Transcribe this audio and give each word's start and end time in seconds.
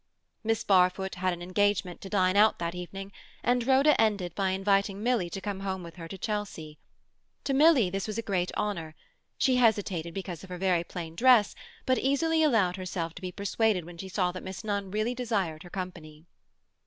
Miss 0.43 0.63
Barfoot 0.63 1.13
had 1.13 1.31
an 1.31 1.43
engagement 1.43 2.01
to 2.01 2.09
dine 2.09 2.35
out 2.35 2.57
that 2.57 2.73
evening, 2.73 3.11
and 3.43 3.67
Rhoda 3.67 4.01
ended 4.01 4.33
by 4.33 4.49
inviting 4.49 5.03
Milly 5.03 5.29
to 5.29 5.39
come 5.39 5.59
home 5.59 5.83
with 5.83 5.97
her 5.97 6.07
to 6.07 6.17
Chelsea. 6.17 6.79
To 7.43 7.53
Milly 7.53 7.87
this 7.91 8.07
was 8.07 8.17
a 8.17 8.23
great 8.23 8.51
honour; 8.57 8.95
she 9.37 9.57
hesitated 9.57 10.15
because 10.15 10.41
of 10.43 10.49
her 10.49 10.57
very 10.57 10.83
plain 10.83 11.15
dress, 11.15 11.53
but 11.85 11.99
easily 11.99 12.41
allowed 12.41 12.77
herself 12.77 13.13
to 13.13 13.21
be 13.21 13.31
persuaded 13.31 13.85
when 13.85 13.99
she 13.99 14.09
saw 14.09 14.31
that 14.31 14.41
Miss 14.43 14.63
Nunn 14.63 14.89
really 14.89 15.13
desired 15.13 15.61
her 15.61 15.69
company. 15.69 16.25